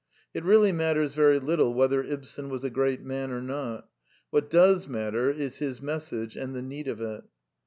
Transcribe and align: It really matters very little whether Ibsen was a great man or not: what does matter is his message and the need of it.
It 0.33 0.43
really 0.43 0.71
matters 0.71 1.13
very 1.13 1.37
little 1.37 1.75
whether 1.75 2.01
Ibsen 2.03 2.49
was 2.49 2.63
a 2.63 2.71
great 2.71 3.01
man 3.03 3.29
or 3.29 3.39
not: 3.39 3.87
what 4.31 4.49
does 4.49 4.87
matter 4.87 5.29
is 5.29 5.57
his 5.57 5.79
message 5.79 6.35
and 6.35 6.55
the 6.55 6.61
need 6.63 6.87
of 6.87 6.99
it. 7.01 7.23